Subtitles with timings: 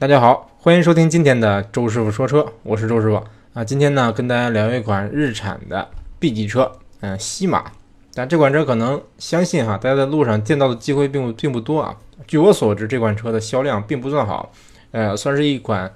[0.00, 3.62] 大家好，欢迎收听今天的周师傅说车，我是周师傅啊。
[3.62, 5.86] 今天呢，跟大家聊一款日产的
[6.18, 7.70] B 级车，嗯，西马。
[8.14, 11.94] 但这款车可能相信哈，大家在路上见到的机会并不并不多啊。
[12.26, 14.50] 据我所知，这款车的销量并不算好，
[14.92, 15.92] 呃，算是一款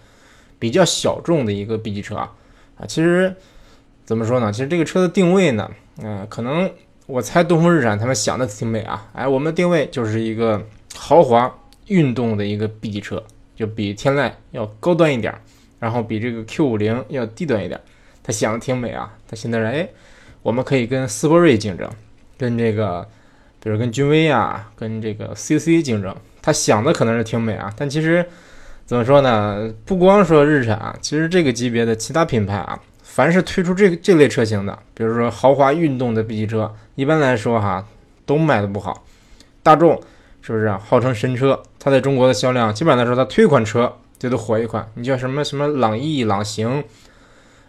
[0.59, 2.30] 比较小众的一个 B 级车啊。
[2.77, 3.34] 啊，其实
[4.05, 4.52] 怎么说呢？
[4.52, 5.71] 其实这个车的定位呢，
[6.02, 6.71] 嗯，可能
[7.07, 9.09] 我猜东风日产他们想的挺美啊。
[9.14, 10.62] 哎，我们的定位就是一个
[10.95, 11.50] 豪华
[11.86, 13.23] 运动的一个 B 级车，
[13.55, 15.34] 就比天籁要高端一点，
[15.79, 17.81] 然后比这个 Q 五零要低端一点。
[18.22, 19.12] 他想的挺美啊。
[19.29, 19.89] 他现在说，哎，
[20.43, 21.90] 我们可以跟斯铂瑞竞争。
[22.36, 23.07] 跟这个，
[23.62, 26.12] 比如跟君威啊，跟这个 CC 竞争，
[26.43, 28.26] 他想的可能是挺美啊，但其实
[28.85, 29.73] 怎么说呢？
[29.84, 37.86] 不光说日产啊，其实这个级别的其他品牌啊，凡是推出这这类车型的，比如说豪华运动的 B 级车，一般来说哈，
[38.27, 39.06] 都卖的不好。
[39.62, 40.03] 大众
[40.42, 41.62] 是不是号称神车？
[41.84, 44.89] 它在中国的销量，基本上来说，它推一款车就得火一款。
[44.95, 46.83] 你叫什么什么朗逸、朗行，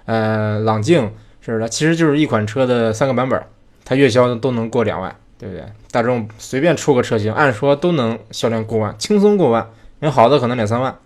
[0.05, 1.67] 呃，朗境，是不是？
[1.67, 3.43] 其实就是一款车的三个版本。
[3.83, 5.65] 它月销都能过两万，对不对？
[5.91, 9.69] 大众随便出个车型，按说都能销量过万，轻松过万。
[9.99, 10.97] 人好的可能两三万，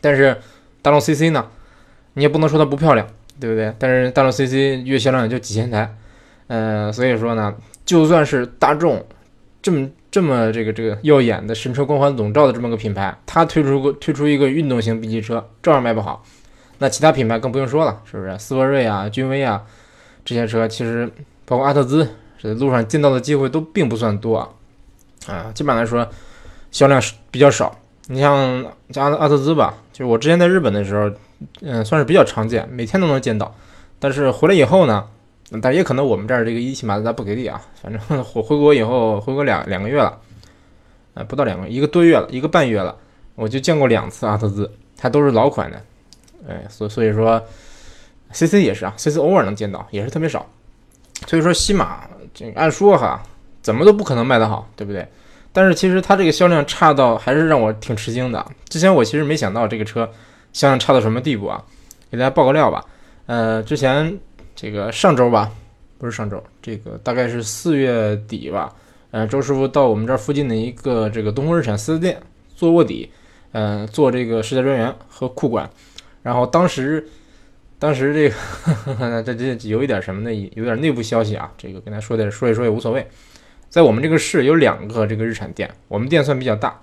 [0.00, 0.36] 但是
[0.80, 1.44] 大众 CC 呢，
[2.12, 3.04] 你也不能说它不漂亮，
[3.40, 3.74] 对不对？
[3.80, 5.92] 但是大众 CC 月销量也就几千台，
[6.46, 7.52] 呃，所以说呢，
[7.84, 9.04] 就算是大众
[9.62, 16.24] 这么这么这个这个耀眼的神车光环笼罩的这么个品牌，它推出个推出一个运动型 B 级车，照样卖不好。
[16.78, 18.38] 那其他品牌更不用说了，是不是？
[18.38, 19.62] 斯铂瑞啊，君威啊，
[20.24, 21.10] 这些车其实。
[21.50, 22.06] 包括阿特兹，
[22.42, 24.50] 在路上见到的机会都并不算多啊，
[25.26, 26.06] 啊，基本上来说
[26.70, 27.74] 销量是比较少。
[28.08, 31.10] 你像像阿阿特兹吧，就是我之前在日本的时候，
[31.62, 33.54] 嗯，算是比较常见，每天都能见到。
[33.98, 35.06] 但是回来以后呢，
[35.62, 37.60] 但也可能我们这儿这个一汽马自达不给力啊。
[37.80, 38.00] 反正
[38.34, 40.18] 我回国以后，回国两两个月了，
[41.14, 42.94] 呃，不到两个一个多月了，一个半月了，
[43.34, 45.82] 我就见过两次阿特兹，它都是老款的，
[46.48, 47.42] 哎，所所以说
[48.32, 50.46] ，CC 也是啊，CC 偶尔能见到，也是特别少。
[51.26, 53.22] 所以说，西马这按说哈，
[53.62, 55.06] 怎么都不可能卖得好，对不对？
[55.52, 58.44] 但是其实它这个销量差到还是让我挺吃惊的。
[58.68, 60.08] 之前我其实没想到这个车
[60.52, 61.64] 销量差到什么地步啊！
[62.10, 62.84] 给大家爆个料吧。
[63.26, 64.18] 呃，之前
[64.60, 65.52] 这个上周吧，
[65.98, 68.74] 不是上周，这个大概是四月底吧。
[69.12, 72.20] 呃，周师傅到我们这儿附近的一个这个东风日产四 S 店
[72.56, 73.08] 做卧底，
[73.52, 75.70] 呃，做这个试驾专员和库管。
[76.24, 77.06] 然后当时。
[77.80, 80.50] 当时这个 这这有一点什么呢？
[80.56, 83.06] 有点内部消息啊，这个跟他说点说一说也无所谓。
[83.68, 86.76] 在我们这个市有两个这个日产店，我们店算比较大，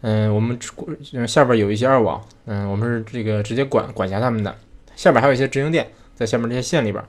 [0.00, 0.58] 嗯，我们
[1.28, 4.52] 下边有一些二网，嗯，我们是这个直接管管辖他们的。
[4.96, 5.88] 下边还有一些直营店
[6.20, 7.02] 在下面这些县里边，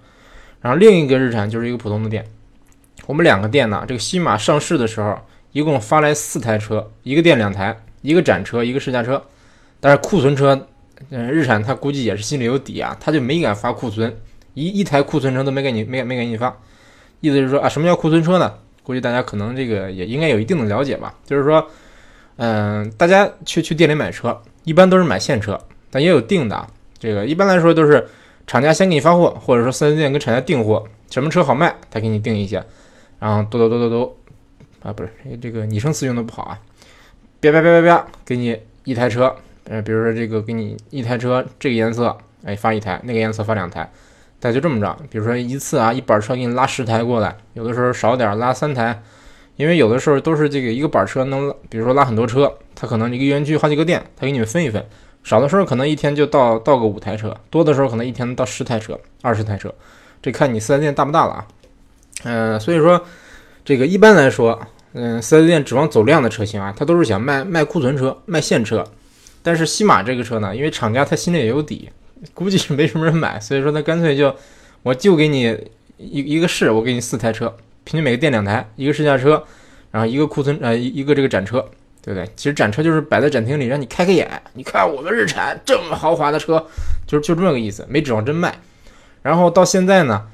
[0.62, 2.26] 然后另一个日产就是一个普通的店。
[3.06, 5.20] 我们两个店呢，这个新马上市的时候
[5.52, 9.22] 一共发来四台车，一个店两台，一个展车，一个试驾车，
[9.82, 10.68] 但是库存车。
[11.10, 14.16] 嗯，日产他估计也是心里有底啊，他就没敢发库存，
[14.54, 16.56] 一一台库存车都没给你，没没给你发。
[17.20, 18.54] 意思是说啊，什么叫库存车呢？
[18.84, 21.14] 估计大家可能这个也应该有一定的了解吧。
[21.26, 21.68] 就是说，
[22.38, 26.68] 嗯，大家去去店里买车，一般都是买现车，但也有定的。
[27.00, 28.08] 这个一般来说都是
[28.52, 32.62] 厂家先给你发货，或者说四 S 店跟厂家订货，什么车好卖，他给你定一些，
[33.18, 34.18] 然后嘟嘟嘟嘟嘟，
[34.84, 35.10] 啊，不是
[35.42, 36.60] 这个拟声词用的不好啊，
[37.40, 39.34] 啪啪啪啪啪，给你一台车。
[39.70, 43.90] 呃，比如说这个给你一台车，这个颜色，哎，发一台；那个颜色发两台，
[44.42, 44.98] 大家就这么着。
[45.10, 49.02] 比如说一次啊，一板车给你拉十台过来，有的时候少点拉三台，
[49.56, 54.86] 因为有的时候都是这个一个板车能，比如说拉很多车，它可能一个园区好几个店，它给你们分一分。
[55.24, 59.74] 少的时候可能一天就到到个五台车，多的时候可能一天到十台车、二十台车，
[60.22, 61.48] 这看你四 S 店大不大了啊。
[62.24, 63.04] 嗯，所以说
[63.64, 64.60] 这个一般来说，
[64.94, 68.86] 嗯，四 S 店指望走量的车型啊，他都是想卖卖库存车、卖现车。
[69.44, 71.90] 但是西马这个车呢，因为厂家他心里也有底，
[72.34, 74.36] 估计是没什么人买，所以说他干脆就，
[74.84, 75.58] 我就给你
[75.98, 77.48] 一一个试，我给你四台车，
[77.84, 79.44] 平均每个店两台，一个试驾车，
[79.90, 81.68] 然后一个库存呃一一个这个展车，
[82.02, 82.30] 对不对？
[82.36, 86.66] 其实展车就是摆在展厅里让你开开眼，你看我们日产这么豪华的车，
[87.06, 88.56] 就就这么个意思，没指望真卖。
[89.22, 90.28] 然后到现在呢，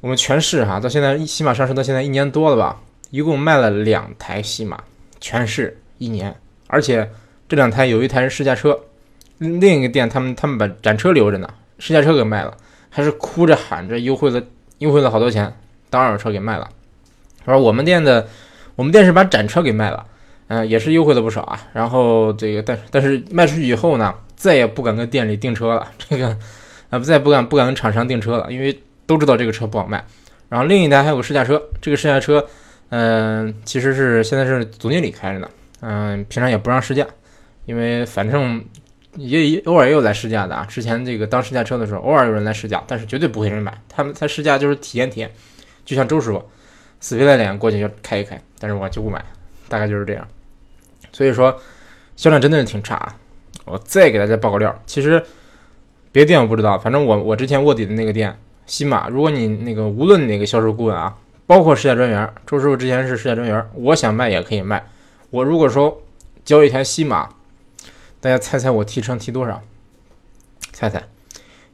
[0.00, 2.80] 我们全市哈，到现在西马上市到现在一年多了吧，
[3.10, 4.82] 一共卖了两台西马，
[5.20, 6.34] 全市一年，
[6.66, 7.10] 而且。
[7.48, 8.76] 这两台有一台是试驾车，
[9.38, 11.48] 另一个店他们他们把展车留着呢，
[11.78, 12.52] 试驾车给卖了，
[12.90, 14.42] 还是哭着喊着优惠了
[14.78, 15.56] 优惠了好多钱，
[15.88, 16.68] 当二手车给卖了。
[17.44, 18.26] 而我们店的
[18.74, 20.04] 我们店是把展车给卖了，
[20.48, 21.60] 嗯，也是优惠了不少啊。
[21.72, 26.28] 然后这个但但是卖出去以后呢，再也不敢跟店里订车了，这个
[26.90, 30.04] 啊不再不敢不敢跟厂商订车了，因为都知道这个车不好卖。
[30.48, 32.46] 然后另一台还有个试驾车，这个试驾车，
[32.90, 35.48] 嗯，其实是现在是总经理开着呢，
[35.80, 37.06] 嗯，平常也不让试驾。
[37.64, 38.64] 因为反正
[39.16, 40.64] 也也偶尔也有来试驾的啊。
[40.66, 43.76] 之前这个当试驾车的时候，偶尔有人来试驾，但是绝对不会有人买。
[43.88, 45.28] 他们他试驾就是体验体验，
[45.84, 46.40] 就像周师傅
[47.00, 49.24] 死皮赖脸过去就开一开，但是我就不买，
[49.68, 50.24] 大概就是这样。
[51.16, 51.58] 所以说
[52.14, 53.14] 销量真的是挺差。
[53.64, 55.24] 我再给大家爆个料，其实
[56.12, 61.16] 别的店我不知道，反正我我之前卧底的那个店西马，如果你那个无论哪个销售顾问啊，
[61.46, 64.86] 包括试驾专员，周师傅之前是试驾专员，我想卖也可以卖。
[65.30, 66.02] 我如果说
[66.44, 67.30] 交一台西马，
[68.20, 69.62] 大家猜猜我提成提多少？
[70.74, 71.02] 猜猜？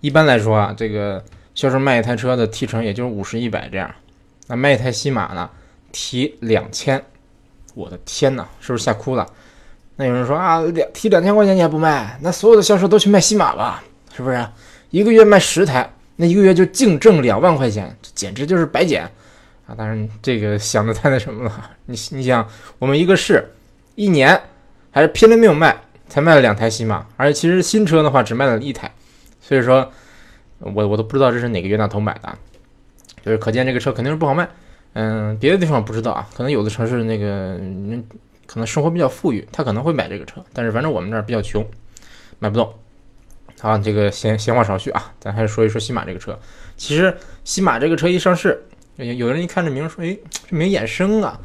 [0.01, 3.93] 一般来说啊，这个销售卖一台车的提成也就是五十一百这样，
[4.47, 5.51] 那卖一台西马呢，
[5.91, 7.05] 提两千，
[7.75, 9.27] 我的天哪，是不是吓哭了？
[9.97, 12.19] 那有人说啊，两提两千块钱你还不卖？
[12.23, 13.83] 那所有的销售都去卖西马吧，
[14.17, 14.47] 是不是？
[14.91, 19.05] 一个月卖十台，那一个月就净挣两万块钱，这简直就是白捡
[19.67, 19.75] 啊！
[19.77, 21.71] 当然，这个想的太那什么了。
[21.87, 22.47] 你你想，
[22.79, 23.43] 我们一个市
[23.95, 24.41] 一年
[24.91, 25.77] 还是拼了命卖，
[26.09, 28.91] 才卖了两台西马，而且其实新车的话只卖了一台，
[29.41, 29.91] 所以说，
[30.59, 32.37] 我我都不知道这是哪个冤大头买的，
[33.25, 34.49] 就是可见这个车肯定是不好卖。
[34.95, 37.61] 嗯，别的地方不知道啊，可能有的城市那个。
[38.45, 41.67] 可能生活比较富裕，他可能会买这个车，但是反正我们这儿比较穷，
[42.39, 42.71] 买不动。
[43.59, 46.39] 好，这个闲闲话少叙啊，咱还是说一说西马这个车。
[46.77, 48.63] 其实西马这个车一上市，
[48.97, 51.41] 有有人一看这名说，哎，这名衍生啊，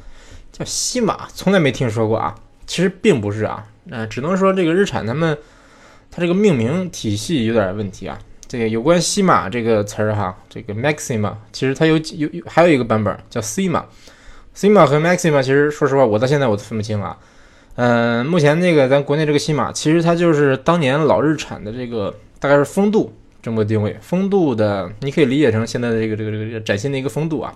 [0.52, 2.36] 叫西马，从来没听说过啊。
[2.66, 5.38] 其实并不是啊，那只能说这个日产他们，
[6.12, 8.20] 它这个命名体系有点问题啊。
[8.48, 13.86] 这个有关西马这个词儿哈，这个 Maxima，其实它有有还有一个版本叫 C 马。
[14.54, 17.16] 西马和 Maxima 其实，说实话，我到现在我都分不清啊。
[17.76, 23.96] 嗯，目前那个咱国内这个西马，其实它就是当年老日产的这个，大概是风度这么个定位。
[24.02, 27.54] 风度的，你可以理解成现在的这个这个这个崭新的一个风度啊。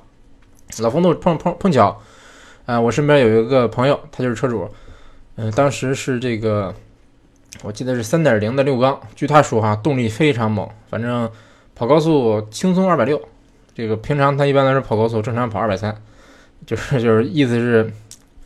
[0.79, 1.99] 老风度碰碰碰巧，
[2.67, 4.69] 啊，我身边有一个朋友，他就是车主，
[5.37, 6.71] 嗯，当时是这个，
[7.63, 11.29] 我记得是三点零的六缸，据他说哈，动力非常猛，反正
[11.75, 13.21] 跑高速轻松二百六。
[13.75, 15.95] 这个平常他一般来说跑高速正常跑二百三。
[16.65, 17.91] 就是就是意思是，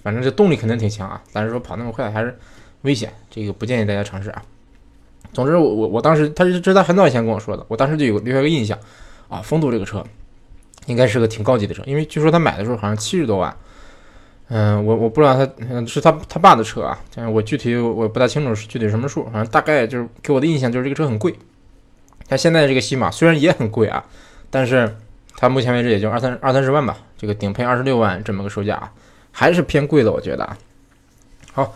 [0.01, 2.37] 反正这动力肯定挺强啊，但是说跑那么快还是
[2.83, 4.41] 危险，这个不建议大家尝试啊。
[5.33, 8.79] 总之，我我我当时他是这是他很早以前跟我说的，我当时就有留下个印象
[9.27, 10.01] 啊，风度这个车
[10.85, 13.55] 应该是个挺高级的车，因为据说他买的时候好像七十多万。
[14.47, 16.99] 嗯，我我不知道他嗯是他他爸的车啊，
[17.31, 21.33] 我具体我不大清楚是具体什么数，反正大概就是给我的印象就是这个车很贵。
[22.27, 24.03] 但现在这个西马虽然也很贵啊，
[24.49, 24.95] 但是。
[25.37, 28.89] 它目前为止也就二三二三十万吧，这个顶配二十六万这么个售价啊，
[29.33, 30.57] 还是偏贵的，我觉得啊。
[31.51, 31.75] 好，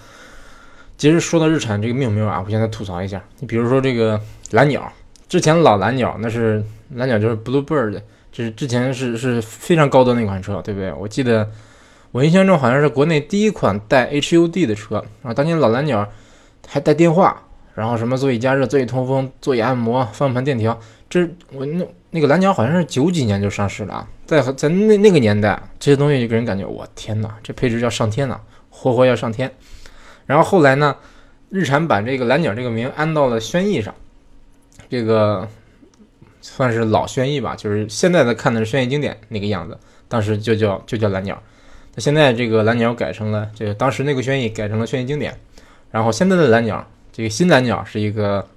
[0.97, 4.17] 其实说到日产这个命名啊，我现在吐槽一下，你比如说这个
[4.51, 4.89] 蓝鸟，
[5.27, 6.63] 之前老蓝鸟那是
[6.95, 8.01] 蓝鸟就是 Bluebird，
[8.31, 10.93] 就是之前是是非常高端的一款车，对不对？
[10.93, 11.45] 我记得
[12.11, 16.07] 我印象中好像是国内第一款带 HUD 的车啊，当年老蓝鸟
[16.67, 17.43] 还带电话，
[17.75, 20.79] 然后什么座椅加热、座椅通风、座椅按摩、方向盘电调，
[21.09, 21.85] 这我那。
[22.11, 28.41] 那个蓝鸟好像是九几年就上市了啊，在在那那个年代，这些东西就给人感觉，我天哪，这配置要上天了，
[28.71, 29.51] 活活要上天。
[30.25, 30.95] 然后后来呢，
[31.51, 33.93] 日产把这个蓝鸟这个名安到了轩逸上，
[34.89, 35.47] 这个
[36.41, 39.77] 算是老轩逸吧，就是现在的看的是轩逸经典那个样子，
[40.07, 41.39] 当时就叫就叫蓝鸟。
[41.99, 45.37] 现在这个蓝鸟改成了这个当时那个轩逸改成了轩逸经典，
[45.91, 48.47] 然后现在的蓝鸟，这个新蓝鸟是一个。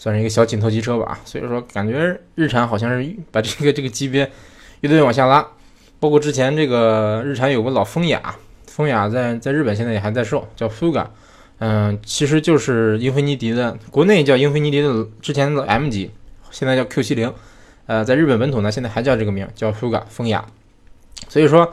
[0.00, 4.30] 算是一个小紧凑级车吧，所以说感觉日产好像是把这个这个级别
[4.82, 5.44] 越来越往下拉，
[5.98, 8.36] 包括之前这个日产有个老风雅，
[8.68, 11.04] 风雅在在日本现在也还在售，叫 Fuga，
[11.58, 16.12] 嗯，其实就是英菲尼迪的，国内叫英菲尼迪的之前的 M 级，
[16.52, 17.34] 现在叫 Q 七零，
[17.86, 20.46] 呃，在日本本土呢现在还叫这个名叫 Fuga 风雅，
[21.28, 21.72] 所以说，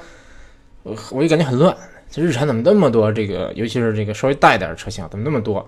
[0.86, 1.76] 我我就感觉很乱，
[2.12, 5.68] 这日产怎么那么多这个，尤其是这个稍微大一点的车型怎么那么多？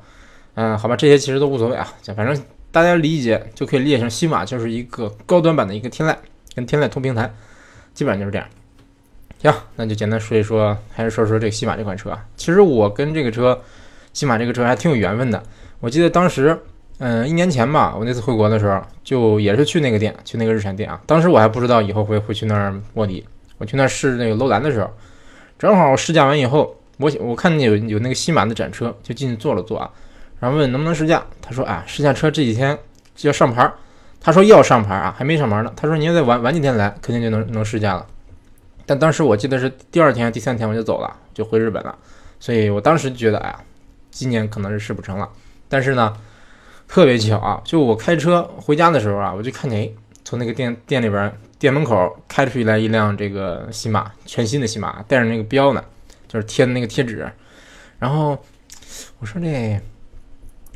[0.53, 2.39] 嗯，好吧，这些其实都无所谓啊，反正
[2.71, 6.15] 大家理解就可以理解成西马就是一个高端版的一个天籁，
[6.53, 7.33] 跟天籁同平台，
[7.95, 8.47] 基本上就是这样。
[9.41, 12.23] 行，那就简单说一说，还是说说这个西马这款车啊。
[12.35, 13.59] 其实我跟这个车，
[14.13, 15.41] 西马这个车还挺有缘分的。
[15.79, 16.59] 我记得当时，
[16.99, 20.99] 嗯，一年前吧，我那次回国的时候，就也是去那个店，去那个日产店啊。
[21.05, 23.23] 当时我还不知道以后会会去那儿卧底，
[23.59, 24.91] 我去那儿试那个楼兰的时候，
[25.57, 29.89] 正好试驾完以后，我我看见有有那个西马的展车，就进去坐了坐啊。
[30.39, 32.77] 然后问能不能试驾，他说啊，试驾车这几天
[33.15, 33.71] 就要上牌。
[34.19, 35.71] 他说要上牌啊，还没上牌呢。
[35.75, 38.05] 他说你要再晚晚几天来，肯定就能能试驾了。
[38.85, 41.95] 但当时我记得是第二天、第三天我就走了，就回日本了。
[42.39, 43.59] 所以我当时觉得，哎呀，
[44.11, 45.27] 今年可能是试不成了。
[45.69, 46.13] 但是呢，
[46.87, 49.89] 特别巧啊，就我开车回家的时候啊，我就看见，哎，
[50.23, 55.83] 从那个店店里边店门口开出来一辆这个西马，全新的西马，带着那个标呢，
[56.27, 57.29] 就是贴的那个贴纸。
[57.99, 58.37] 然后
[59.19, 59.81] 我说这。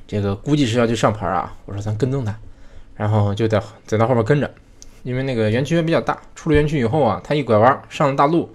[0.08, 1.56] 这个估计是要去上牌啊。
[1.64, 2.36] 我说咱跟踪他，
[2.98, 4.54] 然后就在在他后面跟着，
[5.04, 8.54] 因为那个园区比较大，出了园区以后啊，他一拐弯上了大路，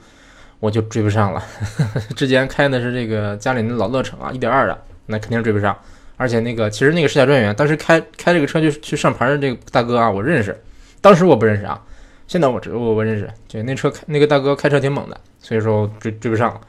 [0.60, 1.42] 我就追不上了。
[2.14, 5.74] 之前开的是这个家里的老乐城啊，一点二的，那肯定追不上。
[6.18, 10.62] 而且那个其实那个试驾专员当时开开这个车就去上牌的这个大哥啊，我认识，
[11.00, 11.82] 当时我不认识啊，
[12.28, 16.60] 现在我知我我认识，就那车开那个大哥开车挺猛的，所以说追追不上了。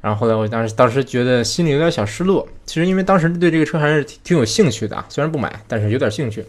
[0.00, 6.44] 然后后来我当时当时觉得心里有点小失落，其实因为当时对这个车还是挺挺有兴趣的啊，虽然不买，但是有点兴趣。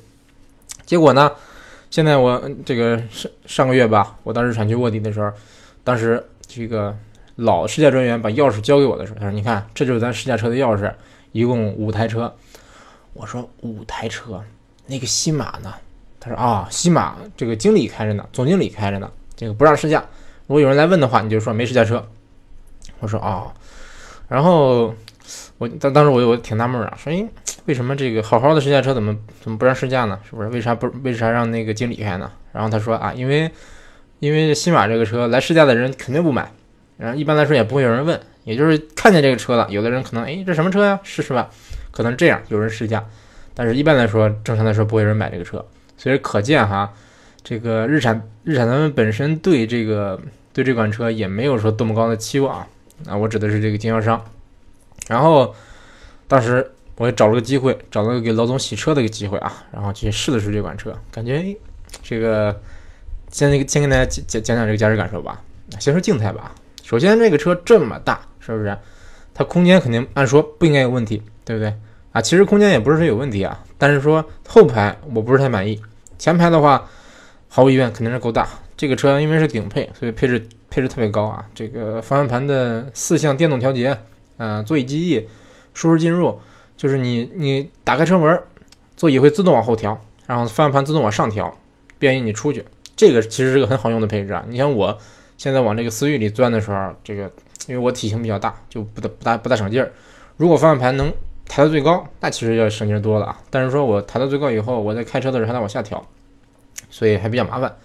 [0.85, 1.31] 结果呢，
[1.89, 5.31] 现在我这个上上个月吧，我当时产去卧底的时候，
[5.83, 6.95] 当时这个
[7.35, 10.91] 老试驾专员把钥匙交给我的时候，他说：“你看，这就是咱试驾车的钥匙，
[11.31, 12.33] 一共五台车。”
[13.13, 14.43] 我说：“五台车，
[14.85, 15.73] 那个新马呢？”
[16.19, 20.03] 他说：“啊，西马这个经理开着呢，总经理开着呢，这个不让试驾。
[20.47, 22.05] 如果有人来问的话，你就说没试驾车。”
[22.99, 23.51] 我说哦，
[24.27, 24.93] 然后
[25.57, 27.25] 我当当时我我挺纳闷啊，说哎，
[27.65, 30.19] 为什么这个好好的试驾车怎么怎么不让试驾呢？
[30.29, 32.29] 是不是为啥不为啥让那个经理开呢？
[32.51, 33.49] 然后他说啊，因为
[34.19, 36.51] 因为新马这个车来试驾的人肯定不买，
[36.97, 41.49] 然后一般来说也不会有人问，也就是看见这个车了，有的人可能哎这什么车呀，试试吧，
[41.91, 43.05] 可能这样有人试驾，
[43.53, 45.65] 但是一般来说正常来说不会有人买这个车，
[45.99, 46.91] 所以可见哈，
[47.43, 50.19] 这个日产日产他们本身对这个
[50.53, 52.65] 对这款车也没有说多么高的期望。
[53.05, 54.19] 啊，我指的是这个经销商。
[55.07, 55.53] 然后
[56.27, 61.55] 当时我也找了个机会，找了个给老总洗车的一个机会啊，然后去试了试这款车，感觉
[62.01, 62.57] 这个
[63.29, 65.41] 先先跟大家讲讲讲这个驾驶感受吧。
[65.79, 66.55] 先说静态吧。
[66.81, 68.75] 首先这个车这么大，是不是？
[69.33, 71.73] 它空间肯定按说不应该有问题，对不对？
[72.11, 75.81] 啊，其实空间也不是说有问题啊，但是说后排我不是太满意。
[76.17, 76.87] 前排的话，
[77.47, 78.47] 毫无疑问肯定是够大。
[78.75, 80.47] 这个车因为是顶配，所以配置。
[80.71, 81.43] 配置特别高啊！
[81.55, 83.97] 这个方向盘的四项电动调节，
[84.37, 85.27] 呃，座椅记忆，
[85.73, 86.39] 舒适进入，
[86.77, 88.39] 就是你你打开车门，
[88.95, 91.51] 座椅会自动往后调，然后方向盘自动往上调，
[91.97, 92.63] 便于你出去。
[92.95, 94.45] 这个其实是个很好用的配置啊！
[94.47, 94.95] 你像我
[95.39, 97.23] 现在往这个思域里钻的时候，这个
[97.65, 99.91] 因为我体型比较大，就不大不大不大省劲儿。
[100.37, 101.11] 如果方向盘能
[101.49, 103.41] 抬到最高，那其实要省劲多了啊！
[103.49, 106.01] 但是说我抬到最高以后，我在开车的时候还得往下调，
[106.89, 107.75] 所以还比较麻烦。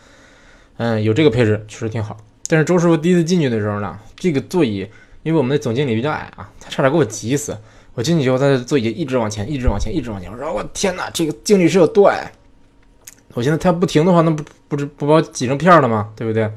[0.76, 2.16] 嗯，有这个配置确实挺好。
[2.46, 4.86] 但是周师傅第一次进去的时候呢，这个座椅，
[5.22, 7.56] 因为我们的总经理比较矮啊，他差点给我急死。
[7.94, 10.30] 我进去以后，他的座椅一直往前，一直往前，一直往前。
[10.30, 12.30] 我说我天哪，这个经理是有多矮？
[13.32, 16.10] 我现在他不停的话，那不不是不把我挤成片了吗？
[16.14, 16.50] 对不对？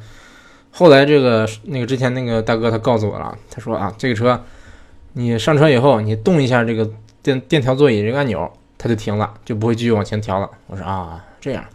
[0.72, 4.44] 后来这个那个之前那个大哥他告诉我了，他说啊，这个车
[5.18, 6.88] 你上车以后，你动一下这个
[7.24, 10.48] 电电调座椅这个按钮，它就停了，就不会继续往前调了。
[10.68, 11.66] 我说啊，这样，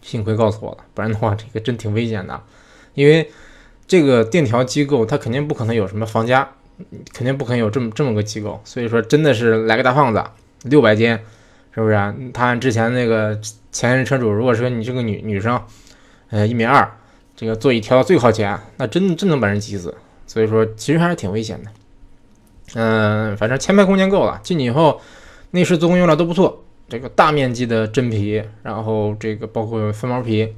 [0.00, 2.40] 幸亏告诉我了，不然的话，这个真挺危险的。
[2.94, 3.28] 因为
[3.88, 6.48] 这个电调机构，它肯定不可能有什么房加，
[7.12, 10.22] 肯定不可能有这么这么个机构，所以说真的是来个大胖子，
[10.62, 11.10] 六百斤，
[11.74, 12.14] 是不是啊？
[12.32, 13.36] 他之前那个
[13.72, 15.60] 前任车主，如果说你是个女女生，
[16.30, 16.88] 呃，一米二，
[17.34, 19.92] 这个座椅调到最靠前，那真真能把人挤死，
[20.24, 21.70] 所以说其实还是挺危险的。
[22.74, 25.00] 嗯，反正前排空间够了，进去以后，
[25.52, 30.54] 内饰做工用料都不错，这个大面积的真皮，然后这个包括翻毛皮。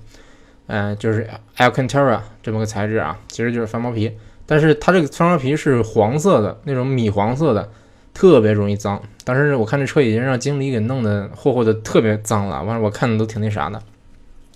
[0.69, 4.11] 嗯，就是 Alcantara 这么个材质啊，其实就是翻毛皮，
[4.47, 7.71] 但是它这个翻毛皮是黄色的那种米黄色的，
[8.13, 9.01] 特别容易脏。
[9.23, 13.81] 当时我看这车已经让经理给弄得霍霍的特别脏了，完了我看的都挺那啥的，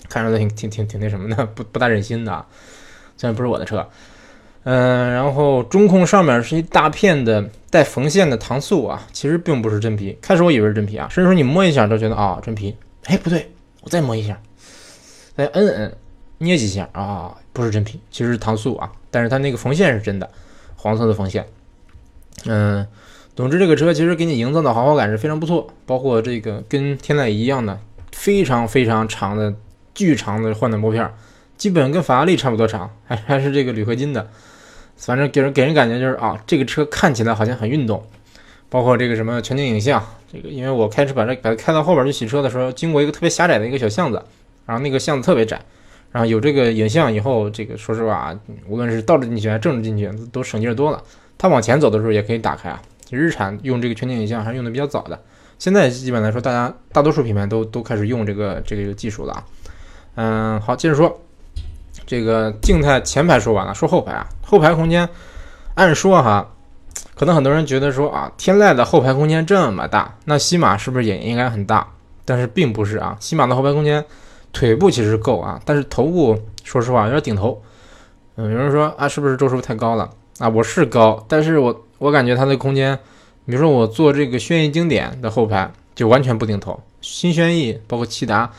[0.09, 2.45] 看着都挺挺挺挺那什么的，不不大忍心的。
[3.17, 3.89] 虽然不是我的车，
[4.65, 10.19] 嗯，然后中控上面是一大片的带缝线的搪塑啊，其实并不是真皮。
[10.21, 13.51] 开始我以为是真皮啊，甚至说你摸一下都觉得啊真皮，哎不对，
[13.81, 14.39] 我再摸一下。
[15.35, 15.97] 再摁摁，
[16.39, 18.93] 捏几下啊，不是真皮，其实是搪塑啊。
[19.11, 20.29] 但是它那个缝线是真的，
[20.77, 21.47] 黄色的缝线。
[22.45, 22.87] 嗯，
[23.35, 27.79] 总之这个车其实给你营造的豪华感是非常不错，包括这个跟天籁一样的
[28.13, 29.55] 非常非常长的
[29.95, 31.11] 巨长的换挡拨片，
[31.57, 34.29] 基本跟法拉利差不多长，还还是这个铝合金的。
[35.01, 38.01] 反正给人给人感觉就是啊，这个车看起来好像很运动。
[38.69, 40.01] 包括这个什么全景影像，
[40.33, 44.23] 这个因为我开车把这把它开到后边去洗车的时候，经过一个特别狭窄的一个小巷子。
[44.67, 45.61] 然后那个巷子特别窄，
[46.13, 48.33] 然后有这个影像以后，这个说实话，
[48.69, 51.03] 无论是倒着进去还是正着进去，都省劲多了。
[51.37, 52.81] 它往前走的时候也可以打开啊。
[53.11, 55.21] 日产用这个全景影像还是用的比较早的，
[55.59, 59.45] 现在基本来说，大家大多数品牌都都开始用这个这个技术了啊。
[60.15, 61.21] 嗯，好，接着说，
[62.11, 65.09] 这个静态前排说完了，说后排啊，后排空间，
[65.77, 66.45] 按说哈，
[67.15, 71.87] 可能很多人觉得说啊，天籁的后排空间这么大，那西马是不是也应该很大？
[72.25, 74.05] 但是并不是啊，西马的后排空间。
[74.53, 77.63] 腿部其实够啊，但是头部说实话有点顶头。
[78.35, 80.49] 嗯，有人说啊，是不是周师傅太高了啊？
[80.49, 82.99] 我是高，但是我我感觉它的空间
[83.47, 88.51] 比如说我做这个轩逸经典的后排就完全不顶头，新轩逸包括骐达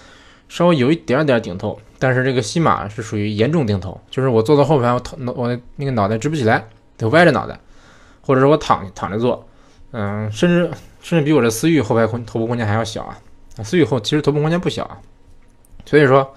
[0.47, 6.65] 稍微有一点点顶头，但是这个西马是属于严重定头，就是我坐到后排我头我那个脑袋直不起来，
[6.97, 7.59] 得歪着脑袋，
[8.21, 9.47] 或者是我躺躺着坐，
[9.91, 13.15] 嗯，甚至甚至比我这思域后排空头部空间还要小啊，
[13.63, 14.97] 思域后其实头部空间不小啊，
[15.85, 16.33] 所以说。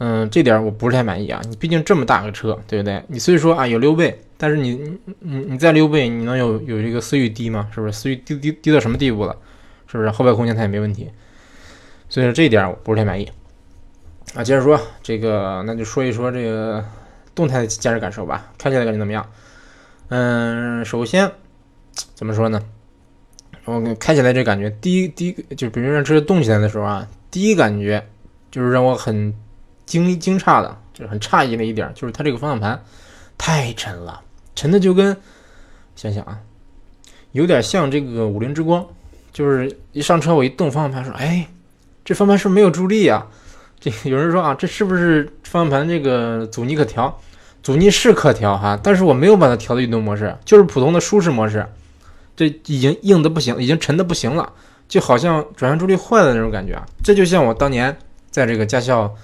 [0.00, 1.42] 嗯，这点我不是太满意啊！
[1.48, 3.02] 你毕竟这么大个车，对不对？
[3.08, 7.68] 你虽说啊有溜背，但是你你你再溜背，你能有有这个思域低吗？
[7.74, 9.36] 是不是思域低低低到什么地步了？
[9.88, 11.10] 是不是后排空间它也没问题？
[12.08, 13.28] 所以说这一点我不是太满意
[14.34, 14.44] 啊。
[14.44, 16.84] 接着说这个，那就说一说这个
[17.34, 19.26] 动态的驾驶感受吧，开起来感觉怎么样？
[20.08, 21.30] 嗯，首先
[22.14, 22.62] 怎么说呢？
[23.64, 28.06] 我开起来这感觉，第一第一就比如让车动起来的时候啊，第一感觉
[28.50, 29.34] 就是让我很。
[29.88, 32.78] 惊惊诧的，就是很诧异的一点，就是它这个方向盘
[33.38, 34.20] 太沉了，
[34.54, 35.16] 沉的就跟
[35.96, 36.38] 想想啊，
[37.32, 38.86] 有点像这个五菱之光，
[39.32, 41.48] 就是一上车我一动方向盘，说哎，
[42.04, 43.28] 这方向盘是不是没有助力啊？
[43.80, 47.20] 这有人说啊，这是不是方向盘这个阻尼可调？
[47.62, 51.66] 阻尼是可调哈，但是我没有把它调到运动模式，就是普通的舒适模式，
[52.36, 54.52] 这已经硬的不行，已经沉的不行了，
[54.88, 57.96] 就好像转向助力坏了那种感觉啊，这就像我当年
[58.30, 59.14] 在这个驾校。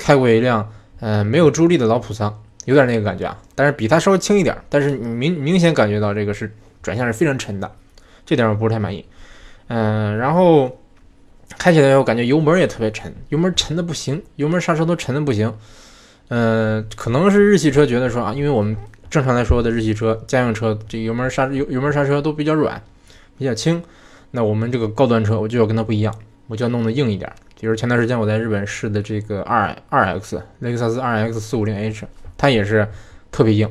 [0.00, 2.32] 开过一辆，呃，没有助力的老普桑，
[2.66, 7.68] 有点那个感觉啊，但是比它稍微轻一点，但是明明显感觉到这个是转向是非常沉的，
[8.24, 9.04] 这点我不是太满意。
[9.66, 10.78] 嗯，然后
[11.58, 15.52] 开起来我感觉油门也特别沉，油门沉的不行，油门刹车都沉的不行。
[16.28, 18.76] 嗯，可能是日系车觉得说啊，因为我们
[19.10, 22.80] 正常来说的日系车家用车，这油门刹油油门刹车都比较软，
[23.36, 23.82] 比较轻，
[24.30, 26.14] 那我们这个高端车我就要跟它不一样，
[26.46, 27.32] 我就要弄得硬一点。
[27.58, 32.86] 比如前段时间我在日本试的这个二二 X 雷克萨斯二 X 四五零 H，它也是
[33.32, 33.68] 特别硬，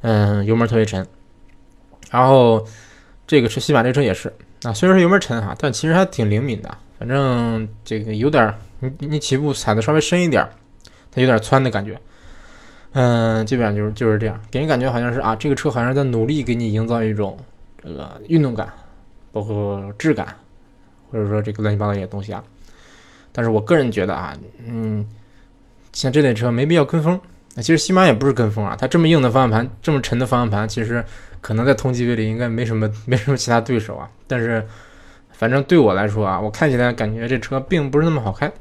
[0.00, 1.06] 嗯，油门特别沉。
[2.10, 2.66] 然后
[3.26, 6.78] 这个是西马这车也是啊，虽然说油门沉哈，但其实还挺灵敏的。
[7.00, 10.46] 反正这个有点你你起步踩的稍微深一点，
[11.10, 11.98] 它有点窜的感觉。
[12.92, 17.38] 嗯，基本上就是就是这样，给人感觉好像是啊，这个车好像在努力给你营造一种
[17.82, 18.70] 这个运动感，
[19.32, 20.36] 包括质感，
[21.10, 22.44] 或者说这个乱七八糟一些东西啊。
[23.32, 25.08] 但是我个人觉得啊，嗯，
[25.94, 27.18] 像这类车没必要跟风。
[27.54, 31.02] 那其实西马也不是跟风啊，它这么硬的方向盘，这么沉的方向盘，其实
[31.40, 34.10] 可能在同级别里应该没什么没什么其他对手啊。
[34.26, 34.66] 但是
[35.40, 38.52] 反正对我来说啊，我开起来感觉这车并不是那么好开，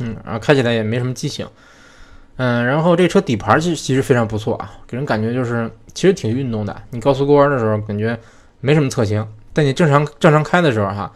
[0.00, 1.46] 嗯，然后开起来也没什么激情，
[2.36, 6.74] 嗯，然后这车底盘其实其实非常不错啊，给人感觉就是其实挺运动的。
[6.88, 8.18] 你高速过弯的时候感觉
[8.60, 11.12] 没什么侧倾，但你正常正常开的时候哈。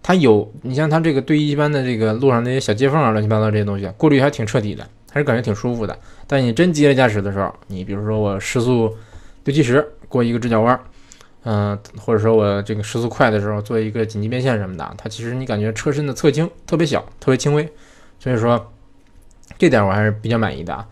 [0.00, 5.98] 它有，你像它这个对一般的这个路上那些小接缝啊、乱七八糟这些东西，过滤还挺彻底的，还是感觉挺舒服的。
[6.26, 8.96] 但你真激烈驾驶的时候，你比如说我时速
[9.44, 10.80] 六七十过一个直角弯，
[11.44, 17.68] 嗯，或者说我这个时速快的时候做一个紧急变线什么的，它其实你感觉车身的侧倾特别小，特别轻微，
[18.18, 18.72] 所以说
[19.58, 20.86] 这点我还是比较满意的啊。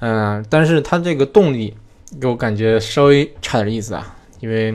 [0.00, 1.76] 嗯，但是它这个动力
[2.20, 4.74] 给我感觉稍微差点意思啊，因为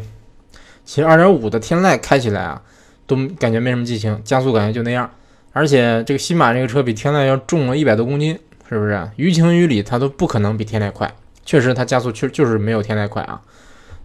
[0.86, 2.62] 其实二点五的天籁开起来啊。
[3.06, 5.12] 都感觉没什么激情，加速感觉就那样，
[5.52, 9.10] 而且这个新马这个车比天籁要重了一百多公斤，是不是？
[9.18, 11.14] 于情于理，它都不可能比天籁快。
[11.46, 13.42] 确实，它加速确就是没有天籁快啊。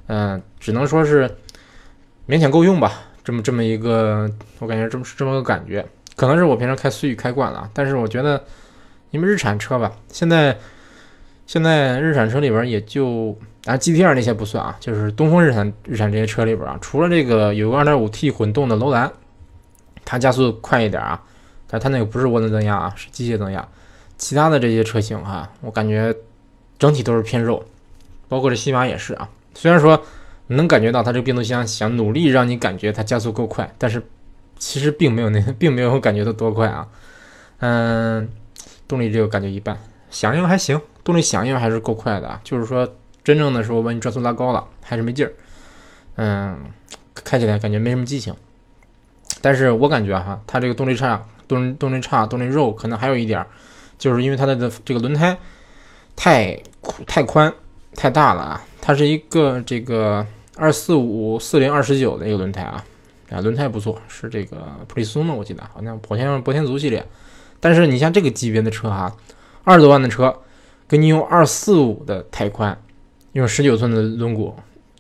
[0.09, 1.31] 嗯，只能说是
[2.29, 2.93] 勉强够用吧。
[3.23, 8.45] 这么这么一个，我感觉这么这么个感觉，可能是我平常开思域开惯了，但是我觉得
[9.11, 10.59] 因为日产车吧，现在
[11.47, 13.39] 现在日产车里边也就。
[13.67, 19.13] 啊，GT-R 那些不算啊，就是东风日产、日产这些车里边啊，除了这个有个 2.5T 混动的楼兰，
[20.07, 21.23] 它加速快一点啊，
[21.67, 23.69] 但它那个不是涡轮增压啊，是机械增压。
[24.17, 26.15] 其他的这些车型哈，我感觉
[26.79, 27.63] 整体都是偏肉，
[28.27, 29.29] 包括这西马也是啊。
[29.55, 30.03] 虽然说
[30.49, 34.03] 能感觉到它这个变速箱想努力让你感觉它加速够快，但是
[34.59, 36.89] 其实并没有那 并没有感觉到多快啊。
[37.59, 38.29] 嗯，
[38.87, 39.77] 动力这个感觉一般，
[40.11, 42.89] 响应还行，动力响应还是够快的啊，就是说。
[43.25, 45.31] 真正的时候把你转速拉高了，还是没劲儿。
[46.17, 46.59] 嗯，
[47.13, 48.35] 开起来感觉没什么激情。
[49.43, 53.45] 但是我感觉哈，它这个动力差，动动力差，动力肉，可能还有一点，
[53.99, 55.37] 就是因为它的这个轮胎
[56.17, 56.59] 太
[57.07, 57.53] 太宽
[57.99, 58.65] 太大了啊。
[58.81, 60.25] 它是一个这个
[60.57, 62.85] 二四五四零二十九的一个轮胎啊，
[63.31, 67.05] 啊，轮胎不错，是这个普利松的，我记得好像莆田莆田族系列。
[67.59, 69.13] 但是你像这个级别的车哈，
[69.65, 70.33] 二十多万的车，
[70.87, 72.81] 给你用二四五的胎宽。
[73.33, 74.55] 用十九寸的轮毂，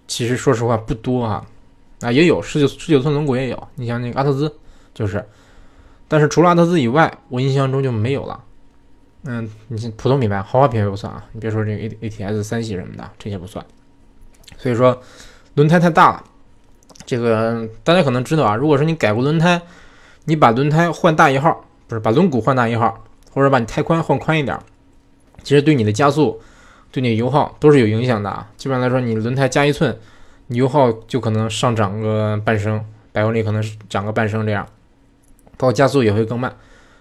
[0.07, 1.47] 其实说实话不多啊，
[2.03, 4.55] 啊也有十九十九寸轮毂也有，你像那个阿特兹
[4.93, 5.25] 就是，
[6.07, 8.45] 但是除了阿特兹以外，我印象中就没有了。
[9.25, 13.65] 嗯，你普通品牌、豪华品牌不算啊，你别说这个 A A T S 三系什么的，这些不算。
[14.57, 15.03] 所以说
[15.55, 16.25] 轮胎太大了，
[17.05, 19.61] 这个大家可能知道啊，如果说你改过轮胎，
[20.25, 24.59] 你把轮胎换大一号，不是把轮毂换大一号，或者把你胎宽换宽一点，
[25.43, 26.41] 其实对你的加速、
[26.93, 28.49] 对你油耗都是有影响的啊。
[28.57, 29.99] 基本上来说，你轮胎加一寸，
[30.47, 34.65] 你油耗就可能上涨个半升，百公里可能是涨个半升这样，
[35.57, 36.55] 包括加速也会更慢。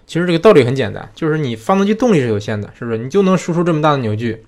[0.08, 2.98] 其实这个道理很简单，就是你发动机动力是有限的，是不是？
[2.98, 4.42] 你就能输出这么大的扭矩，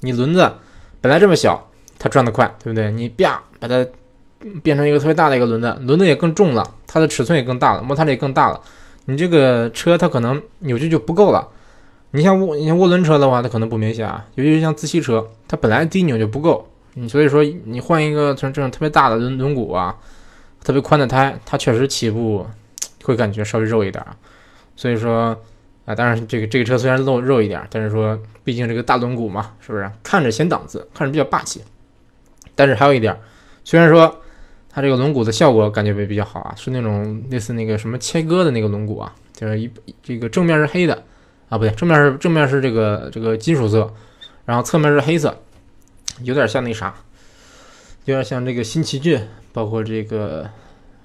[0.00, 0.52] 你轮子
[1.00, 2.90] 本来这么小，它转得快，对不对？
[2.92, 3.84] 你啪把它
[4.62, 8.60] 变成一个特别大的一个轮子，轮子也更重了，它的尺寸也更大了，摩擦力更大了，
[9.06, 11.48] 你这个车它可能扭矩就不够了。
[12.10, 19.96] 你像涡你像涡轮车的话，它可能不明显啊，尤其是像自吸车，它本来低扭就不够，你所以说你换一个像这种特别大的轮轮毂啊，
[20.62, 22.46] 特别宽的胎，它确实起步
[23.02, 24.04] 会感觉稍微肉一点。
[24.76, 25.34] 所以说，
[25.86, 31.62] 啊，当然这个这个车虽然肉肉一点，但是说毕竟这个大轮毂嘛，是不是看着显档次，看着比较霸气？
[32.54, 33.18] 但是还有一点，
[33.64, 34.20] 虽然说
[34.68, 39.70] 它这个轮毂的效果感觉比比较好啊，是那种类似那个什么切割的那个轮毂啊，就是一
[40.02, 41.02] 这个正面是黑的
[41.48, 43.90] 啊，不对，正面是正面是这个这个金属色，
[44.44, 45.36] 然后侧面是黑色，
[46.22, 46.94] 有点像那啥，
[48.04, 50.50] 有点像这个新奇骏，包括这个。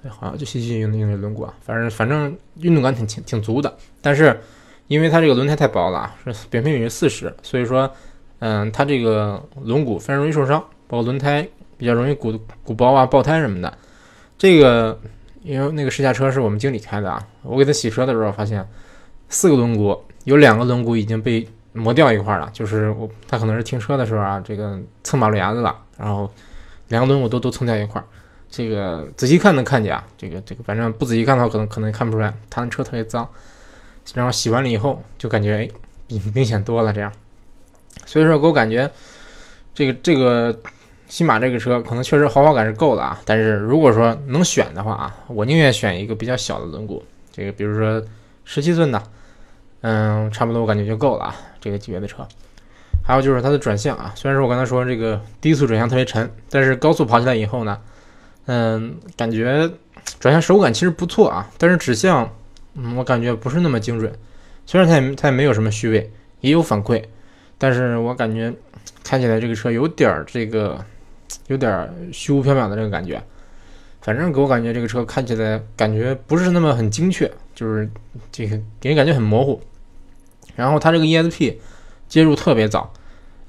[0.08, 3.72] 好像就新奇用的用的轮毂啊，反正反正运动感挺挺挺足的。
[4.00, 4.40] 但是
[4.88, 7.90] 因为它这个轮胎太薄了，是扁平比是四十，所以说，
[8.40, 13.72] 嗯，它这个轮毂非常容易受伤，包括轮胎比较容易鼓鼓包啊、爆胎什么的。
[14.36, 14.98] 这个
[15.42, 18.68] 因为那个试驾车是我们经理开的啊，我给他洗车的时候发现，
[19.28, 26.30] 四个轮毂有两个轮毂已经被磨掉一块了，就是我他可能是停车的时候啊，这个蹭马路牙子了，然后
[26.88, 28.02] 两个轮毂都都蹭掉一块。
[28.54, 32.34] 这个仔细看能看见啊，这个这个反正不仔细看的话，可能可能看不出来。
[32.50, 33.26] 他的车特别脏，
[34.12, 35.68] 然后洗完了以后就感觉哎，
[36.06, 37.10] 比明显多了这样。
[38.04, 38.90] 所以说给我感觉，
[39.74, 40.54] 这个这个
[41.08, 43.18] 新马这个车可能确实豪华感是够的啊。
[43.24, 47.00] 但是如果说能选的话啊，我宁愿选一个比较小的轮毂，
[47.32, 48.04] 这个比如说
[48.44, 49.02] 十七寸的，
[49.80, 51.34] 嗯，差不多我感觉就够了啊。
[51.58, 52.28] 这个级别的车，
[53.02, 57.80] 还有就是它的转向啊，虽然说我刚才说这个低速转向特别沉，但是高速跑起来以后呢。
[58.46, 59.70] 嗯，感觉
[60.18, 62.28] 转向手感其实不错啊，但是指向，
[62.74, 64.12] 嗯，我感觉不是那么精准。
[64.66, 67.02] 虽然它也它也没有什么虚位，也有反馈，
[67.58, 68.52] 但是我感觉
[69.04, 70.84] 开起来这个车有点儿这个，
[71.46, 73.22] 有点虚无缥缈的这个感觉。
[74.00, 77.88] 反正给我感觉这个车看起来感觉不是那么很精确，就是
[78.32, 79.60] 这个给人感觉很模糊。
[80.56, 81.54] 然后它这个 ESP
[82.08, 82.92] 接入特别早。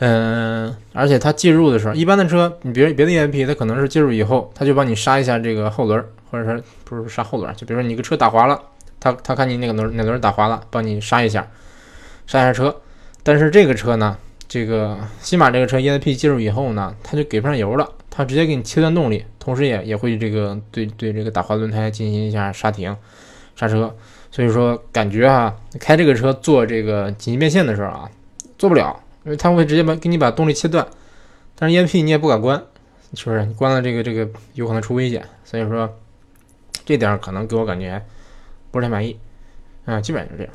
[0.05, 8.61] 嗯，而且它介入的时候，一般的车，你别别的 ESP，它可能是介入以后，它就帮你刹一下这个后轮，或者说不是刹后轮，就比如说你个车打滑了，
[8.99, 11.47] 它它看你那个轮哪轮打滑了，帮你刹一下，
[12.27, 12.75] 刹一下车。
[13.23, 22.93] 但是这个车呢，这个新马这个车 ESP 介入以后呢，它就给不上油了，它直接给你切断动力，同时也也会这个对对这个打滑轮胎进行一下刹停
[23.55, 23.95] 刹车。
[24.31, 28.09] 所以说感觉哈，开这个车做这个紧急变线的时候啊，
[28.57, 28.99] 做不了。
[29.25, 30.85] 因为它会直接把给你把动力切断，
[31.55, 32.61] 但是 ESP 你也不敢关，
[33.13, 33.45] 是不是？
[33.45, 35.89] 你关了这个这个有可能出危险，所以说
[36.83, 38.03] 这点可能给我感觉
[38.69, 39.17] 不是太满意，
[39.85, 40.53] 啊，基本上就这样。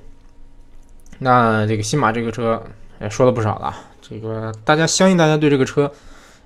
[1.21, 2.63] 那这个新马这个车
[3.01, 5.91] 也说了不少了，这个大家相信大家对这个车，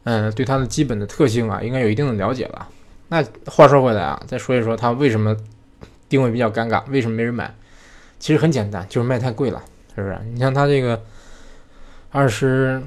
[0.05, 2.69] 嗯，对它的基本的特性啊，应该有一定的了解了。
[3.09, 5.37] 那话说回来啊，再说一说它为什么
[6.09, 7.53] 定位比较尴尬，为什么没人买？
[8.21, 9.61] 其实很简单，就是卖太贵了，
[9.97, 10.17] 是不是？
[10.33, 11.03] 你像它这个。
[12.13, 12.81] 二十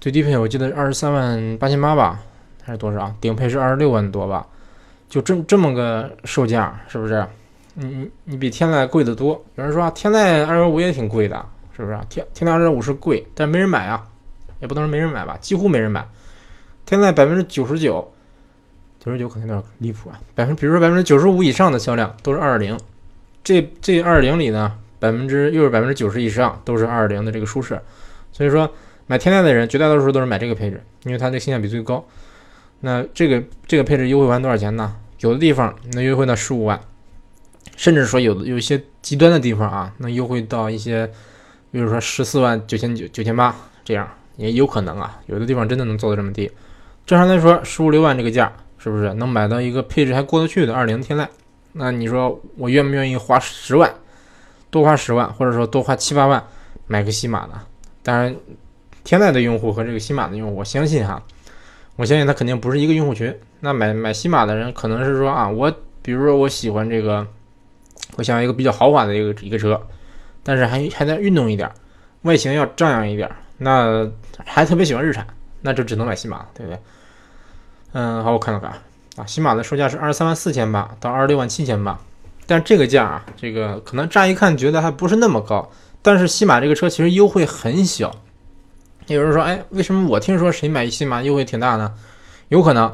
[0.00, 2.20] 最低配我记得二十三万八千八吧，
[2.64, 3.14] 还是多少？
[3.20, 4.44] 顶配是二十六万多吧？
[5.08, 7.24] 就这这么个售价，是不是？
[7.74, 9.40] 你你你比天籁贵得多。
[9.54, 11.96] 有人说天籁二幺五也挺贵的，是不是？
[12.08, 14.04] 天天籁二幺五是贵，但没人买啊，
[14.58, 16.04] 也不能说没人买吧，几乎没人买。
[16.84, 18.12] 天籁百分之九十九，
[18.98, 20.18] 九十九可能有点离谱啊。
[20.34, 22.76] 百分比如说百分之九十五以上的销量都是二二零，
[23.44, 27.80] 这这二二零里呢，百分之又是百分之九十以上都是二二零的这个舒适。
[28.32, 28.68] 所以说，
[29.06, 32.04] 买天籁的人绝大多数都是买这个配置，因为它这性价比最高。
[32.80, 34.96] 那这个这个配置优惠完多少钱呢？
[35.20, 36.80] 有的地方能优惠到十五万，
[37.76, 41.08] 甚至说有的有一些极端的地方啊，能优惠到一些，
[41.70, 45.20] 比如说十四万九千九九千八这样也有可能啊。
[45.26, 46.50] 有的地方真的能做到这么低。
[47.06, 51.28] 正常来说，十五六万这个价是不是能买到一个配置还过得去的二零天籁？
[51.74, 53.94] 那你说我愿不愿意花十万，
[54.70, 56.42] 多花十万，或者说多花七八万
[56.88, 57.62] 买个西马呢？
[58.02, 58.34] 当然，
[59.04, 61.22] 天籁的用户和这个新马的用户，我相信哈，
[61.96, 63.36] 我相信他肯定不是一个用户群。
[63.60, 67.26] 那买买新马的人，可能是说啊，我比如说我喜欢这个，
[68.16, 69.80] 我想要一个比较豪华的一个一个车，
[70.42, 71.70] 但是还还得运动一点，
[72.22, 74.10] 外形要张扬一点，那
[74.44, 75.24] 还特别喜欢日产，
[75.60, 76.78] 那就只能买新马，对不对？
[77.92, 78.70] 嗯，好，我看了看，
[79.16, 82.00] 啊，新马的售价是二十三万四千八到二十六万七千八，
[82.46, 85.70] 但这个价啊，这个可能乍一看觉得还不是那么高，
[86.02, 88.14] 但是西马这个车其实优惠很小。
[89.06, 91.94] 有人说，哎，为什么我听说谁买西马优惠挺大呢？
[92.48, 92.92] 有可能，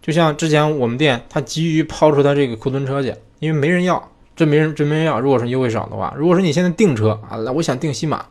[0.00, 5.20] 就像之前我们店，他急于抛出他这个库存车去，因为没人要，真没人真没人要。
[5.20, 8.24] 如果说优惠少的话，如果说你现在订车啊，那我想订西马，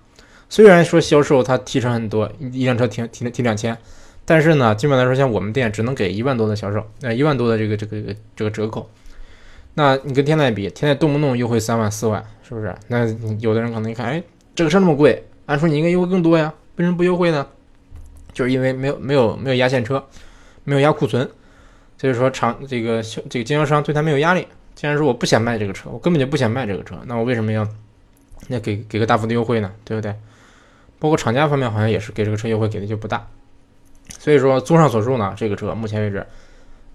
[0.49, 3.77] 虽然说销售他提成很多，一辆车提提提两千。
[4.25, 8.89] 但是呢，基本来说，像我们店只能给一万多的销售，呃，一万多的这个这个这个折扣。
[9.75, 12.75] 那你跟天籁比，天籁动不动优惠三万四万，是不是？
[12.87, 13.05] 那
[13.39, 14.21] 有的人可能一看，哎，
[14.53, 17.47] 这个车那么贵，按说你应该优惠更多呀，为什么不优惠呢？
[18.33, 20.03] 就是因为没有没有没有压线车，
[20.63, 21.29] 没有压库存，
[21.97, 24.47] 所以说厂这个这个经销商对他没有压力。
[24.75, 27.67] 既然说我不想卖这个车，我根本就不想卖这个车，那我为什么要
[28.47, 29.71] 那给给个大幅的优惠呢？
[29.85, 30.15] 对不对？
[30.99, 33.27] 包括厂家方面好像也是给这个车优惠给的就不大。
[34.19, 36.25] 所以说，综上所述呢，这个车目前为止，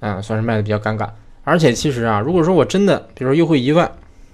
[0.00, 1.08] 嗯，算是卖的比较尴尬。
[1.48, 3.90] 而且其实啊，如果说我真的，比如说优惠一万，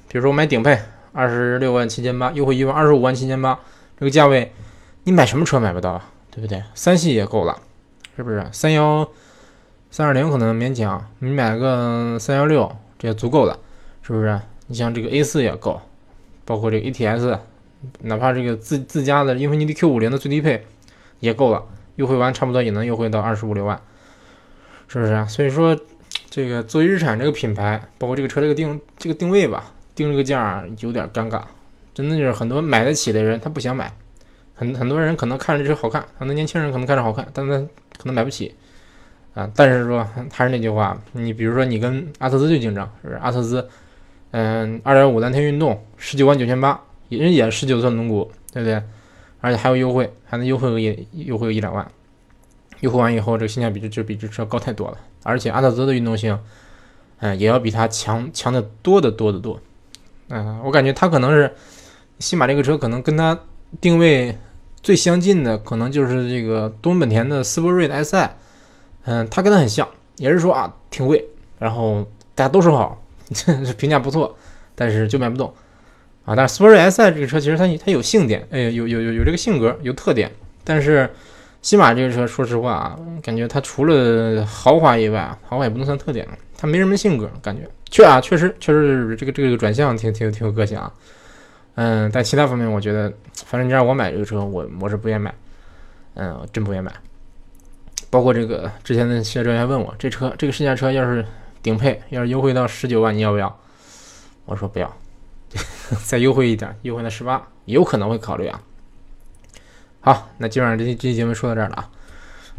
[0.09, 0.77] 比如说我买顶配
[1.13, 3.59] 二十六万七千八，优惠一万二十五万七千八，
[3.97, 4.53] 这个价位，
[5.05, 6.11] 你买什么车买不到啊？
[6.33, 6.61] 对不对？
[6.75, 7.57] 三系也够了，
[8.17, 8.45] 是不是？
[8.51, 9.09] 三幺
[9.93, 13.57] 三二零可能勉强，你买个三幺六这也足够了，
[14.03, 14.41] 是不是？
[14.67, 15.81] 你像这个 A 四也够，
[16.45, 17.39] 包括这个 ATS，
[18.01, 20.67] 哪怕这个自自家的英菲尼迪 Q 五零的最低配
[21.21, 21.63] 也够了。
[21.95, 23.81] 优惠完差不多也能优惠到二十五六万，
[24.89, 25.25] 是不是啊？
[25.27, 25.79] 所以说，
[26.35, 31.41] 这个作为日产这个品牌，包括这个车这个定这个定位吧，定这个价有点尴尬，
[31.95, 33.93] 真的就是很多买得起的人他不想买，
[34.53, 37.57] 很很多人可能看着这车好看，很多年轻人可能看着好看，但他
[37.97, 38.53] 可能买不起
[39.33, 39.49] 啊。
[39.55, 43.21] 但是说还是那句话，你比如说你跟阿特兹最竞争，是不是？
[43.21, 43.69] 阿特兹，
[44.33, 48.83] 嗯，二点五蓝天运动十九万九千八，人也十九寸轮毂，对不对？
[49.41, 51.89] 而且还有优惠，还能优惠个一优惠个一两万，
[52.81, 54.99] 优惠完以后，这个性价比就就比这车高太多了。
[55.25, 56.39] 而且阿特兹的运动性，
[57.19, 59.59] 嗯，也要比它强强的多得多得多。
[60.29, 61.53] 嗯，我感觉它可能是
[62.21, 63.37] 新马这个车，可能跟它
[63.81, 64.39] 定位
[64.83, 68.31] 最相近的，可能就是这个东本田的斯铂瑞的 SI。
[69.07, 71.27] 嗯，它跟它很像，也是说啊挺贵，
[71.59, 73.03] 然后大家都说好，
[73.35, 74.37] 这评价不错，
[74.75, 75.53] 但是就卖不动。
[76.25, 80.31] 啊，但是 Sport S I 这个车其实它它有性点，哎，有有有有这个性格，有特点。
[80.65, 81.11] 但是
[81.65, 90.93] 西马这个车，说实话啊，感觉它除了豪华以外啊，豪华也不能算特点了，它没什么性格，感觉确啊，确实确实这个这个转向挺挺挺有个性啊。
[91.77, 93.11] 嗯，但其他方面我觉得，
[93.47, 95.35] 反正你让我买这个车，我我是不愿买，
[96.17, 96.93] 嗯，真不愿买。
[98.11, 101.25] 包括这个之前的试驾专员问我，这车这个试驾车要是
[101.63, 103.59] 顶配，要是优惠到十九万，你要不要？
[104.45, 104.97] 我说不要。
[106.05, 108.61] 再优惠一点，优惠到十八，有可能会考虑啊。
[110.05, 111.91] 好，那基本上这期这期节目说到这儿了啊。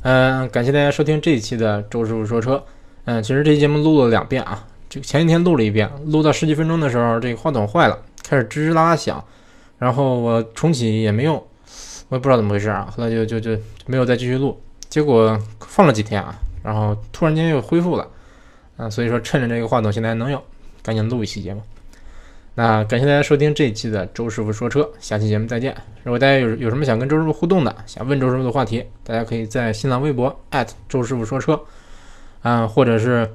[0.02, 2.64] 嗯，感谢大家收听这一期的周师傅说车。
[3.04, 9.24] 嗯，其实这期节目录了两遍啊，这个前几天录了一遍，录到十几分钟的时候，这个话筒坏了，开始吱吱啦啦响，
[9.78, 11.36] 然后我重启也没用，
[12.10, 12.92] 我也不知道怎么回事啊。
[12.98, 13.56] 后来就就就
[13.86, 18.08] 没有再继续录，结果放了几天啊，然后突然间又恢复了，
[18.76, 20.42] 啊，所以说趁着这个话筒现在还能用，
[20.82, 21.62] 赶紧录一期节目。
[22.58, 25.76] 那感谢大家收听这一期的周师傅说车，下期节目再见。
[26.04, 30.34] 如果大家有有什么想跟周师傅互动的，想问周师傅的话题，大家可以在新浪微博
[30.88, 31.60] 周师傅说车，
[32.44, 33.30] 啊，或者是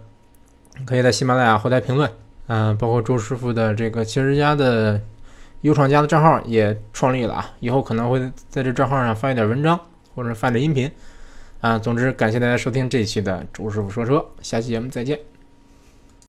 [0.86, 2.10] 可以在喜马拉雅后台评论，
[2.46, 4.98] 嗯，包括周师傅的这个汽车之家的
[5.60, 9.78] 优创家的账号也创立了啊，以后可能会在这账号上发一点文章
[10.14, 10.90] 或者发点音频，
[11.60, 15.18] 啊，总之感谢大家收听这一期的周师傅说车，下期节目再见。